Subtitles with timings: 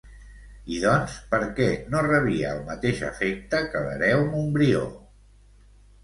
[0.75, 4.81] I doncs, per què no rebia el mateix afecte que l'hereu Montbrió?